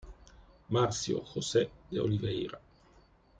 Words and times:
Márcio 0.69 1.21
José 1.23 1.69
de 1.91 1.99
Oliveira 1.99 2.59